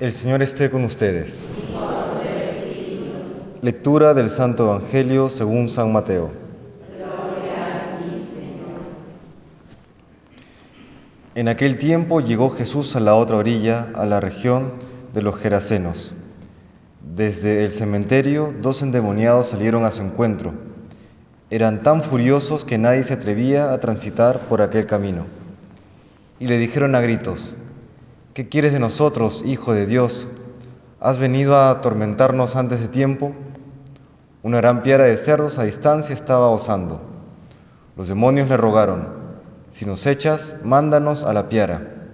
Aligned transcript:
El 0.00 0.14
Señor 0.14 0.40
esté 0.40 0.70
con 0.70 0.82
ustedes. 0.84 1.46
Lectura 3.60 4.14
del 4.14 4.30
Santo 4.30 4.64
Evangelio 4.64 5.28
según 5.28 5.68
San 5.68 5.92
Mateo. 5.92 6.30
En 11.34 11.48
aquel 11.48 11.76
tiempo 11.76 12.22
llegó 12.22 12.48
Jesús 12.48 12.96
a 12.96 13.00
la 13.00 13.14
otra 13.14 13.36
orilla, 13.36 13.88
a 13.94 14.06
la 14.06 14.20
región 14.20 14.72
de 15.12 15.20
los 15.20 15.36
Gerasenos. 15.36 16.14
Desde 17.14 17.62
el 17.66 17.72
cementerio, 17.72 18.54
dos 18.58 18.80
endemoniados 18.80 19.48
salieron 19.48 19.84
a 19.84 19.90
su 19.90 20.00
encuentro. 20.00 20.54
Eran 21.50 21.82
tan 21.82 22.02
furiosos 22.02 22.64
que 22.64 22.78
nadie 22.78 23.02
se 23.02 23.12
atrevía 23.12 23.70
a 23.70 23.80
transitar 23.80 24.48
por 24.48 24.62
aquel 24.62 24.86
camino. 24.86 25.26
Y 26.38 26.46
le 26.46 26.56
dijeron 26.56 26.94
a 26.94 27.02
gritos, 27.02 27.54
¿Qué 28.32 28.48
quieres 28.48 28.72
de 28.72 28.78
nosotros, 28.78 29.42
Hijo 29.44 29.72
de 29.72 29.86
Dios? 29.86 30.28
¿Has 31.00 31.18
venido 31.18 31.56
a 31.56 31.70
atormentarnos 31.70 32.54
antes 32.54 32.78
de 32.78 32.86
tiempo? 32.86 33.32
Una 34.44 34.58
gran 34.58 34.82
piara 34.82 35.02
de 35.02 35.16
cerdos 35.16 35.58
a 35.58 35.64
distancia 35.64 36.14
estaba 36.14 36.46
osando. 36.46 37.00
Los 37.96 38.06
demonios 38.06 38.48
le 38.48 38.56
rogaron, 38.56 39.08
si 39.70 39.84
nos 39.84 40.06
echas, 40.06 40.54
mándanos 40.62 41.24
a 41.24 41.32
la 41.32 41.48
piara. 41.48 42.12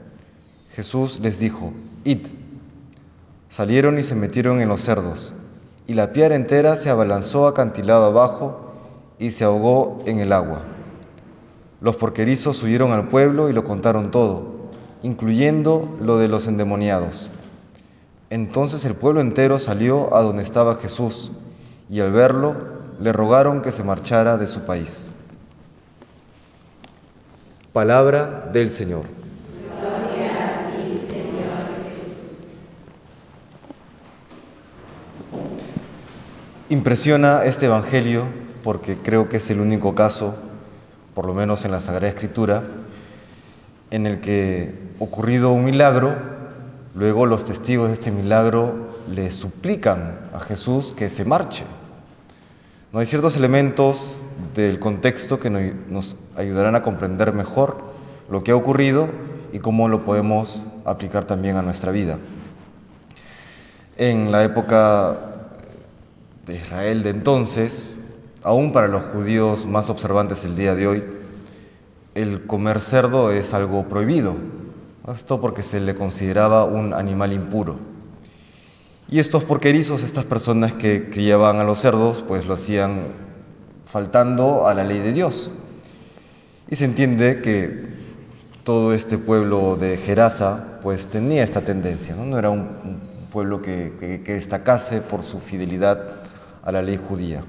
Jesús 0.70 1.20
les 1.20 1.38
dijo, 1.38 1.74
id. 2.04 2.28
Salieron 3.50 3.98
y 3.98 4.02
se 4.02 4.14
metieron 4.14 4.62
en 4.62 4.70
los 4.70 4.80
cerdos, 4.80 5.34
y 5.86 5.92
la 5.92 6.14
piara 6.14 6.34
entera 6.34 6.76
se 6.76 6.88
abalanzó 6.88 7.46
acantilado 7.46 8.06
abajo 8.06 8.72
y 9.18 9.32
se 9.32 9.44
ahogó 9.44 10.02
en 10.06 10.20
el 10.20 10.32
agua. 10.32 10.62
Los 11.82 11.96
porquerizos 11.96 12.62
huyeron 12.62 12.92
al 12.92 13.08
pueblo 13.08 13.50
y 13.50 13.52
lo 13.52 13.64
contaron 13.64 14.10
todo 14.10 14.55
incluyendo 15.06 15.96
lo 16.00 16.18
de 16.18 16.26
los 16.26 16.48
endemoniados. 16.48 17.30
Entonces 18.28 18.84
el 18.84 18.96
pueblo 18.96 19.20
entero 19.20 19.60
salió 19.60 20.12
a 20.12 20.20
donde 20.20 20.42
estaba 20.42 20.74
Jesús 20.78 21.30
y 21.88 22.00
al 22.00 22.10
verlo 22.10 22.56
le 22.98 23.12
rogaron 23.12 23.62
que 23.62 23.70
se 23.70 23.84
marchara 23.84 24.36
de 24.36 24.48
su 24.48 24.66
país. 24.66 25.12
Palabra 27.72 28.50
del 28.52 28.68
Señor. 28.72 29.04
Impresiona 36.68 37.44
este 37.44 37.66
Evangelio 37.66 38.24
porque 38.64 38.98
creo 38.98 39.28
que 39.28 39.36
es 39.36 39.48
el 39.50 39.60
único 39.60 39.94
caso, 39.94 40.34
por 41.14 41.26
lo 41.26 41.32
menos 41.32 41.64
en 41.64 41.70
la 41.70 41.78
Sagrada 41.78 42.08
Escritura, 42.08 42.64
en 43.90 44.06
el 44.06 44.20
que 44.20 44.74
ocurrido 44.98 45.52
un 45.52 45.64
milagro, 45.64 46.16
luego 46.94 47.26
los 47.26 47.44
testigos 47.44 47.88
de 47.88 47.94
este 47.94 48.10
milagro 48.10 48.88
le 49.08 49.30
suplican 49.30 50.28
a 50.32 50.40
Jesús 50.40 50.92
que 50.92 51.08
se 51.08 51.24
marche. 51.24 51.64
No 52.92 53.00
hay 53.00 53.06
ciertos 53.06 53.36
elementos 53.36 54.14
del 54.54 54.78
contexto 54.78 55.38
que 55.38 55.50
nos 55.50 56.16
ayudarán 56.36 56.76
a 56.76 56.82
comprender 56.82 57.32
mejor 57.32 57.78
lo 58.30 58.42
que 58.42 58.52
ha 58.52 58.56
ocurrido 58.56 59.08
y 59.52 59.58
cómo 59.58 59.88
lo 59.88 60.04
podemos 60.04 60.64
aplicar 60.84 61.24
también 61.24 61.56
a 61.56 61.62
nuestra 61.62 61.92
vida. 61.92 62.18
En 63.96 64.32
la 64.32 64.44
época 64.44 65.18
de 66.46 66.56
Israel 66.56 67.02
de 67.02 67.10
entonces, 67.10 67.96
aún 68.42 68.72
para 68.72 68.88
los 68.88 69.04
judíos 69.04 69.66
más 69.66 69.90
observantes 69.90 70.44
el 70.44 70.56
día 70.56 70.74
de 70.74 70.86
hoy, 70.86 71.04
el 72.16 72.46
comer 72.46 72.80
cerdo 72.80 73.30
es 73.30 73.52
algo 73.52 73.86
prohibido. 73.88 74.36
Esto 75.14 75.40
porque 75.40 75.62
se 75.62 75.80
le 75.80 75.94
consideraba 75.94 76.64
un 76.64 76.94
animal 76.94 77.32
impuro. 77.32 77.78
Y 79.08 79.18
estos 79.18 79.44
porquerizos, 79.44 80.02
estas 80.02 80.24
personas 80.24 80.72
que 80.72 81.10
criaban 81.10 81.58
a 81.58 81.64
los 81.64 81.78
cerdos, 81.78 82.24
pues 82.26 82.46
lo 82.46 82.54
hacían 82.54 83.08
faltando 83.84 84.66
a 84.66 84.74
la 84.74 84.82
ley 84.82 84.98
de 84.98 85.12
Dios. 85.12 85.52
Y 86.68 86.76
se 86.76 86.86
entiende 86.86 87.42
que 87.42 87.86
todo 88.64 88.94
este 88.94 89.18
pueblo 89.18 89.76
de 89.76 89.98
Gerasa 89.98 90.80
pues 90.82 91.06
tenía 91.06 91.44
esta 91.44 91.60
tendencia, 91.60 92.16
no, 92.16 92.24
no 92.24 92.38
era 92.38 92.50
un, 92.50 93.14
pueblo 93.30 93.60
que 93.60 94.22
destacase 94.24 95.02
por 95.02 95.22
su 95.22 95.40
fidelidad 95.40 96.00
a 96.62 96.72
la 96.72 96.80
ley 96.80 96.96
judía. 96.96 97.44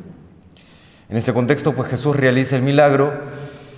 En 1.07 1.15
este 1.15 1.31
contexto 1.31 1.71
pues 1.71 1.89
Jesús 1.89 2.17
realiza 2.17 2.57
el 2.57 2.61
milagro 2.61 3.13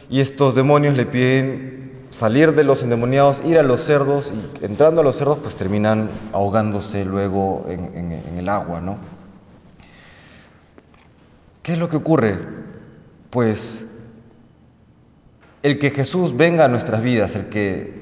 y 0.09 0.21
estos 0.21 0.55
demonios 0.55 0.97
le 0.97 1.05
piden 1.05 1.79
salir 2.09 2.55
de 2.55 2.63
los 2.63 2.81
endemoniados, 2.83 3.43
ir 3.45 3.57
a 3.59 3.63
los 3.63 3.81
cerdos 3.81 4.33
y 4.33 4.65
entrando 4.65 5.01
a 5.01 5.03
los 5.03 5.17
cerdos 5.17 5.37
pues 5.39 5.55
terminan 5.55 6.09
ahogándose 6.33 7.05
luego 7.05 7.65
en, 7.69 8.11
el 8.37 8.49
agua, 8.49 8.81
¿no? 8.81 8.97
¿Qué 11.61 11.73
es 11.73 11.79
lo 11.79 11.87
que 11.87 11.97
ocurre? 11.97 12.37
Pues 13.29 13.85
el 15.61 15.77
que 15.77 15.91
Jesús 15.91 16.35
venga 16.35 16.65
a 16.65 16.67
nuestras 16.67 17.03
vidas, 17.03 17.35
el 17.35 17.45
que, 17.49 17.93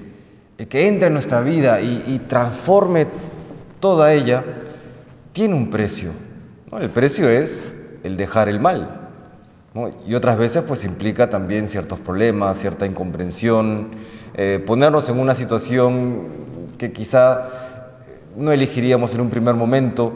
el 0.58 0.68
que 0.68 0.88
entre 0.88 1.08
en 1.08 1.14
nuestra 1.14 1.42
vida 1.42 1.82
y, 1.82 2.22
transforme 2.30 3.08
toda 3.82 4.14
ella, 4.14 4.44
tiene 5.34 5.56
un 5.56 5.70
precio. 5.70 6.12
El 6.80 6.90
precio 6.92 7.28
es 7.28 7.66
el 8.04 8.16
dejar 8.16 8.48
el 8.48 8.60
mal. 8.60 8.97
Y 10.08 10.16
otras 10.16 10.38
veces 10.38 10.64
pues 10.68 10.84
implica 10.86 11.30
también 11.30 11.70
ciertos 11.70 12.00
problemas, 12.00 12.58
cierta 12.58 12.86
incomprensión, 12.86 13.92
eh, 14.34 14.64
ponernos 14.66 15.08
en 15.10 15.20
una 15.20 15.36
situación 15.36 16.28
que 16.78 16.92
quizá 16.92 17.42
eh, 18.08 18.20
no 18.36 18.52
elegiríamos 18.52 19.14
en 19.14 19.22
un 19.22 19.30
primer 19.30 19.54
momento, 19.54 20.14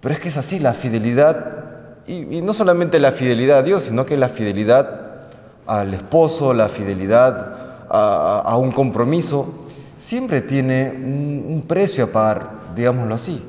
pero 0.00 0.14
es 0.14 0.20
que 0.20 0.28
es 0.28 0.36
así, 0.36 0.58
la 0.58 0.74
fidelidad, 0.74 1.98
y, 2.06 2.40
no 2.40 2.52
solamente 2.52 2.98
la 2.98 3.12
fidelidad 3.12 3.58
a 3.58 3.62
Dios, 3.62 3.84
sino 3.84 4.04
que 4.04 4.16
la 4.16 4.28
fidelidad 4.28 5.28
al 5.66 5.94
esposo, 5.94 6.52
la 6.52 6.68
fidelidad 6.68 7.86
a, 7.88 8.56
un 8.56 8.72
compromiso, 8.72 9.60
siempre 9.96 10.40
tiene 10.40 10.90
un, 10.90 11.64
precio 11.68 12.04
a 12.04 12.06
pagar, 12.08 12.50
digámoslo 12.74 13.14
así. 13.14 13.44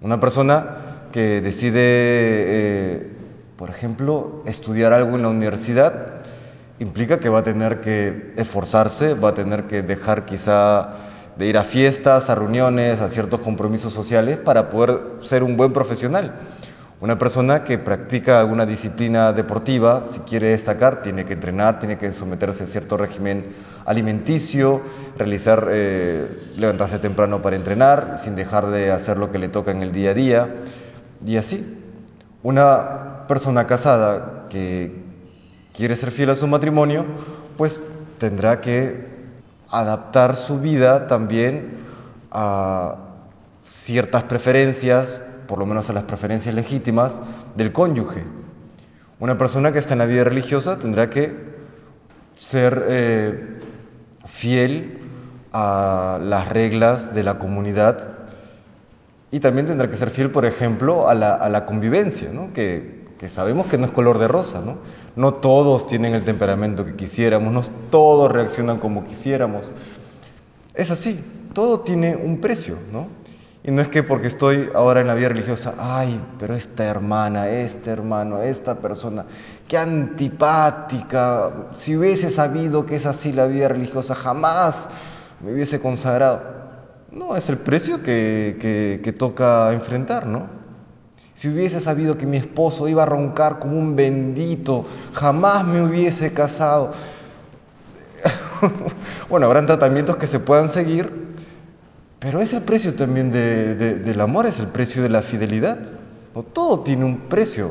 Una 0.00 0.18
persona 0.18 1.08
que 1.12 1.42
decide... 1.42 1.82
Eh, 1.82 3.13
por 3.64 3.74
ejemplo, 3.74 4.42
estudiar 4.44 4.92
algo 4.92 5.16
en 5.16 5.22
la 5.22 5.30
universidad 5.30 6.20
implica 6.80 7.18
que 7.18 7.30
va 7.30 7.38
a 7.38 7.44
tener 7.44 7.80
que 7.80 8.34
esforzarse, 8.36 9.14
va 9.14 9.30
a 9.30 9.34
tener 9.34 9.64
que 9.64 9.80
dejar 9.80 10.26
quizá 10.26 10.90
de 11.38 11.46
ir 11.46 11.56
a 11.56 11.62
fiestas, 11.62 12.28
a 12.28 12.34
reuniones, 12.34 13.00
a 13.00 13.08
ciertos 13.08 13.40
compromisos 13.40 13.90
sociales 13.90 14.36
para 14.36 14.68
poder 14.68 15.00
ser 15.20 15.42
un 15.42 15.56
buen 15.56 15.72
profesional. 15.72 16.34
Una 17.00 17.18
persona 17.18 17.64
que 17.64 17.78
practica 17.78 18.38
alguna 18.38 18.66
disciplina 18.66 19.32
deportiva, 19.32 20.04
si 20.12 20.20
quiere 20.20 20.48
destacar, 20.48 21.00
tiene 21.00 21.24
que 21.24 21.32
entrenar, 21.32 21.78
tiene 21.78 21.96
que 21.96 22.12
someterse 22.12 22.64
a 22.64 22.66
cierto 22.66 22.98
régimen 22.98 23.46
alimenticio, 23.86 24.82
realizar, 25.16 25.68
eh, 25.70 26.52
levantarse 26.54 26.98
temprano 26.98 27.40
para 27.40 27.56
entrenar, 27.56 28.20
sin 28.22 28.36
dejar 28.36 28.66
de 28.66 28.90
hacer 28.90 29.16
lo 29.16 29.32
que 29.32 29.38
le 29.38 29.48
toca 29.48 29.70
en 29.70 29.82
el 29.82 29.90
día 29.90 30.10
a 30.10 30.14
día, 30.14 30.54
y 31.24 31.38
así. 31.38 31.80
Una 32.42 33.13
persona 33.26 33.66
casada 33.66 34.46
que 34.48 35.04
quiere 35.74 35.96
ser 35.96 36.10
fiel 36.10 36.30
a 36.30 36.36
su 36.36 36.46
matrimonio, 36.46 37.04
pues 37.56 37.80
tendrá 38.18 38.60
que 38.60 39.06
adaptar 39.68 40.36
su 40.36 40.60
vida 40.60 41.06
también 41.06 41.78
a 42.30 42.96
ciertas 43.68 44.24
preferencias, 44.24 45.20
por 45.46 45.58
lo 45.58 45.66
menos 45.66 45.90
a 45.90 45.92
las 45.92 46.04
preferencias 46.04 46.54
legítimas 46.54 47.20
del 47.56 47.72
cónyuge. 47.72 48.24
Una 49.20 49.38
persona 49.38 49.72
que 49.72 49.78
está 49.78 49.94
en 49.94 49.98
la 49.98 50.06
vida 50.06 50.24
religiosa 50.24 50.78
tendrá 50.78 51.10
que 51.10 51.54
ser 52.36 52.86
eh, 52.88 53.60
fiel 54.26 55.00
a 55.52 56.18
las 56.20 56.48
reglas 56.48 57.14
de 57.14 57.22
la 57.22 57.38
comunidad 57.38 58.08
y 59.30 59.40
también 59.40 59.66
tendrá 59.66 59.90
que 59.90 59.96
ser 59.96 60.10
fiel, 60.10 60.30
por 60.30 60.46
ejemplo, 60.46 61.08
a 61.08 61.14
la, 61.14 61.66
convivencia, 61.66 62.30
¿no? 62.32 62.52
que 62.52 63.03
que 63.18 63.28
sabemos 63.28 63.66
que 63.66 63.78
no 63.78 63.86
es 63.86 63.92
color 63.92 64.18
de 64.18 64.28
rosa, 64.28 64.60
¿no? 64.60 64.78
No 65.16 65.34
todos 65.34 65.86
tienen 65.86 66.14
el 66.14 66.24
temperamento 66.24 66.84
que 66.84 66.96
quisiéramos, 66.96 67.52
no 67.52 67.62
todos 67.90 68.30
reaccionan 68.32 68.78
como 68.78 69.04
quisiéramos. 69.04 69.70
Es 70.74 70.90
así, 70.90 71.22
todo 71.52 71.80
tiene 71.80 72.16
un 72.16 72.40
precio, 72.40 72.76
¿no? 72.92 73.08
Y 73.62 73.70
no 73.70 73.80
es 73.80 73.88
que 73.88 74.02
porque 74.02 74.26
estoy 74.26 74.68
ahora 74.74 75.00
en 75.00 75.06
la 75.06 75.14
vida 75.14 75.30
religiosa, 75.30 75.74
ay, 75.78 76.20
pero 76.38 76.54
esta 76.54 76.84
hermana, 76.84 77.48
este 77.48 77.90
hermano, 77.90 78.42
esta 78.42 78.74
persona, 78.74 79.24
qué 79.68 79.78
antipática, 79.78 81.50
si 81.74 81.96
hubiese 81.96 82.28
sabido 82.28 82.84
que 82.84 82.96
es 82.96 83.06
así 83.06 83.32
la 83.32 83.46
vida 83.46 83.68
religiosa, 83.68 84.14
jamás 84.14 84.88
me 85.42 85.52
hubiese 85.54 85.80
consagrado. 85.80 86.42
No, 87.10 87.36
es 87.36 87.48
el 87.48 87.56
precio 87.56 88.02
que, 88.02 88.58
que, 88.60 89.00
que 89.02 89.12
toca 89.12 89.72
enfrentar, 89.72 90.26
¿no? 90.26 90.63
Si 91.34 91.48
hubiese 91.48 91.80
sabido 91.80 92.16
que 92.16 92.26
mi 92.26 92.36
esposo 92.36 92.88
iba 92.88 93.02
a 93.02 93.06
roncar 93.06 93.58
como 93.58 93.78
un 93.78 93.96
bendito, 93.96 94.84
jamás 95.12 95.64
me 95.66 95.82
hubiese 95.82 96.32
casado. 96.32 96.92
bueno, 99.28 99.46
habrán 99.46 99.66
tratamientos 99.66 100.16
que 100.16 100.26
se 100.26 100.38
puedan 100.38 100.68
seguir, 100.68 101.24
Pero 102.20 102.40
es 102.40 102.54
el 102.54 102.62
precio 102.62 102.94
también 102.94 103.30
del 103.30 104.20
amor, 104.20 104.46
es 104.46 104.58
el 104.58 104.68
precio 104.68 105.02
de 105.02 105.10
la 105.10 105.20
fidelidad. 105.20 105.78
Todo 106.52 106.80
tiene 106.80 107.04
un 107.04 107.28
precio, 107.28 107.70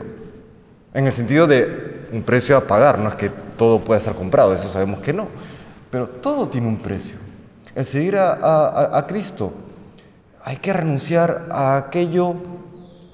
en 0.94 1.08
el 1.08 1.12
sentido 1.12 1.48
de 1.48 2.06
un 2.14 2.22
precio 2.22 2.56
a 2.56 2.68
pagar, 2.68 3.00
no 3.00 3.10
es 3.10 3.16
que 3.16 3.30
todo 3.58 3.80
pueda 3.80 4.00
ser 4.00 4.14
comprado, 4.14 4.54
eso 4.54 4.70
sabemos 4.70 5.00
que 5.00 5.12
no, 5.12 5.28
pero 5.90 6.08
todo 6.08 6.48
tiene 6.48 6.68
un 6.68 6.78
precio. 6.78 7.18
El 7.76 7.86
seguir 7.86 8.16
a, 8.18 9.06
Cristo, 9.08 9.52
hay 10.44 10.58
que 10.58 10.72
renunciar 10.72 11.48
a 11.50 11.78
aquello, 11.78 12.36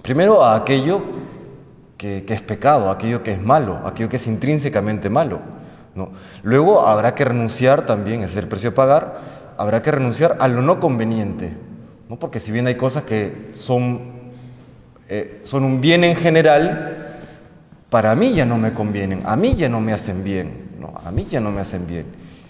primero 0.09 0.44
a 0.44 0.56
aquello 0.56 1.03
que, 1.95 2.25
es 2.27 2.41
pecado, 2.41 2.89
aquello 2.89 3.21
que 3.21 3.33
es 3.33 3.39
malo, 3.39 3.79
aquello 3.85 4.09
que 4.09 4.15
es 4.15 4.25
intrínsecamente 4.25 5.07
malo. 5.07 5.39
¿no? 5.94 6.09
Luego 6.41 6.88
habrá 6.88 7.13
que 7.13 7.25
renunciar 7.25 7.85
también, 7.85 8.23
ese 8.23 8.31
es 8.31 8.38
el 8.38 8.47
precio 8.47 8.71
a 8.71 8.73
pagar, 8.73 9.19
habrá 9.56 9.83
que 9.83 9.91
renunciar 9.91 10.38
a 10.39 10.47
lo 10.47 10.63
no 10.63 10.79
conveniente, 10.79 11.53
¿no? 12.09 12.17
porque 12.17 12.39
si 12.39 12.51
bien 12.51 12.65
hay 12.65 12.73
cosas 12.73 13.03
que 13.03 13.51
son, 13.53 14.33
eh, 15.09 15.41
son 15.44 15.63
un 15.63 15.79
bien 15.79 16.03
en 16.03 16.15
general, 16.15 17.19
para 17.91 18.15
mí 18.15 18.33
ya 18.33 18.47
no 18.47 18.57
me 18.57 18.73
convienen, 18.73 19.21
a 19.25 19.35
mí 19.35 19.53
ya 19.53 19.69
no 19.69 19.79
me 19.79 19.94
hacen 19.94 20.23
bien, 20.23 20.71
¿no? 20.79 20.91
a 21.06 21.11
mí 21.11 21.27
ya 21.29 21.39
no 21.39 21.51
me 21.51 21.61
hacen 21.61 21.85
bien. 21.85 22.07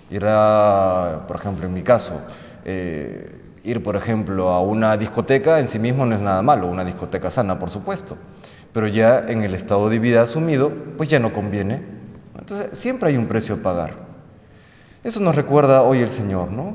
Ir 0.09 0.23
a, 0.25 1.25
por 1.27 1.35
ejemplo, 1.35 1.65
en 1.65 1.73
mi 1.73 1.81
caso, 1.81 2.21
eh, 2.63 3.48
ir, 3.63 3.83
por 3.83 3.95
ejemplo, 3.95 4.50
a 4.50 4.61
una 4.61 4.97
discoteca 4.97 5.59
en 5.59 5.67
sí 5.67 5.79
mismo 5.79 6.06
no 6.06 6.15
es 6.15 6.21
nada 6.21 6.41
malo, 6.41 6.67
una 6.67 6.85
discoteca 6.85 7.29
sana, 7.29 7.59
por 7.59 7.69
supuesto, 7.69 8.17
pero 8.73 8.88
ya 8.88 9.25
en 9.27 9.44
el 9.44 9.53
estado 9.53 9.89
de 9.89 10.00
vida 10.00 10.21
asumido, 10.21 10.71
pues 10.97 11.09
ya 11.09 11.19
no 11.19 11.33
conviene. 11.33 11.81
Entonces, 12.38 12.77
siempre 12.77 13.09
hay 13.09 13.17
un 13.17 13.27
precio 13.27 13.56
a 13.56 13.57
pagar. 13.57 13.94
Eso 15.03 15.19
nos 15.19 15.35
recuerda 15.35 15.83
hoy 15.83 16.00
el 16.00 16.09
Señor, 16.09 16.51
¿no? 16.51 16.73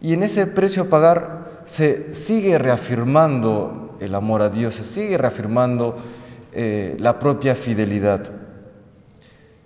Y 0.00 0.14
en 0.14 0.22
ese 0.22 0.46
precio 0.46 0.84
a 0.84 0.86
pagar 0.86 1.62
se 1.66 2.14
sigue 2.14 2.58
reafirmando 2.58 3.96
el 4.00 4.14
amor 4.14 4.42
a 4.42 4.48
Dios, 4.48 4.74
se 4.74 4.84
sigue 4.84 5.18
reafirmando 5.18 5.96
eh, 6.52 6.96
la 6.98 7.18
propia 7.18 7.54
fidelidad. 7.54 8.30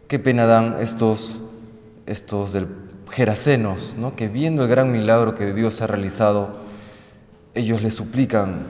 Qué 0.09 0.19
pena 0.19 0.45
dan 0.45 0.77
estos, 0.81 1.41
estos 2.07 2.53
del 2.53 2.67
Gerasenos, 3.11 3.97
¿no? 3.99 4.17
que 4.17 4.29
viendo 4.29 4.63
el 4.63 4.69
gran 4.69 4.91
milagro 4.91 5.35
que 5.35 5.53
Dios 5.53 5.81
ha 5.83 5.87
realizado, 5.87 6.57
ellos 7.55 7.83
le 7.83 7.91
suplican, 7.91 8.67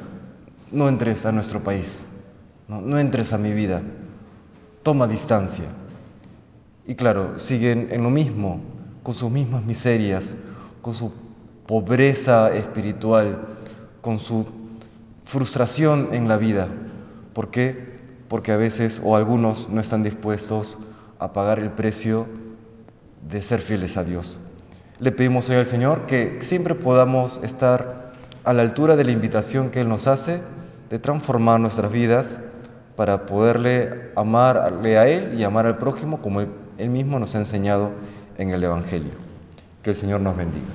no 0.71 0.89
entres 0.89 1.25
a 1.25 1.33
nuestro 1.33 1.61
país, 1.61 2.07
no, 2.69 2.81
no 2.81 2.99
entres 2.99 3.33
a 3.33 3.39
mi 3.39 3.53
vida, 3.53 3.83
toma 4.83 5.07
distancia. 5.07 5.67
Y 6.87 6.95
claro, 6.95 7.39
siguen 7.39 7.89
en 7.91 8.03
lo 8.03 8.11
mismo, 8.11 8.61
con 9.03 9.15
sus 9.15 9.31
mismas 9.31 9.65
miserias, 9.65 10.35
con 10.83 10.95
su 10.95 11.13
pobreza 11.67 12.53
espiritual, 12.53 13.47
con 14.01 14.19
su 14.19 14.47
frustración 15.25 16.09
en 16.13 16.29
la 16.29 16.37
vida. 16.37 16.69
¿Por 17.33 17.51
qué? 17.51 17.97
Porque 18.29 18.53
a 18.53 18.57
veces 18.57 19.01
o 19.03 19.17
algunos 19.17 19.69
no 19.71 19.81
están 19.81 20.03
dispuestos 20.03 20.79
a 21.19 21.33
pagar 21.33 21.59
el 21.59 21.71
precio 21.71 22.27
de 23.29 23.43
ser 23.43 23.61
fieles 23.61 23.97
a 23.97 24.05
Dios. 24.05 24.39
Le 25.01 25.13
pedimos 25.13 25.49
hoy 25.51 25.57
al 25.57 25.67
Señor 25.67 26.07
que 26.07 26.39
siempre 26.41 26.75
podamos 26.75 27.41
estar 27.43 28.13
a 28.45 28.53
la 28.53 28.63
altura 28.63 28.97
de 28.97 29.05
la 29.05 29.13
invitación 29.13 29.71
que 29.71 29.81
Él 29.81 29.89
nos 29.89 30.07
hace 30.07 30.41
de 30.91 30.99
transformar 30.99 31.59
nuestras 31.61 31.91
vidas 31.91 32.39
para 32.97 33.27
poderle 33.27 34.13
amarle 34.17 34.99
a 34.99 35.09
Él 35.09 35.35
y 35.39 35.45
amar 35.45 35.67
al 35.67 35.79
prójimo 35.79 36.21
como 36.21 36.41
Él 36.41 36.91
mismo 36.91 37.19
nos 37.19 37.35
ha 37.35 37.39
enseñado 37.39 37.91
en 38.39 38.51
el 38.51 38.63
Evangelio. 38.63 39.13
Que 39.83 39.91
el 39.91 39.97
Señor 39.97 40.21
nos 40.21 40.37
bendiga. 40.37 40.67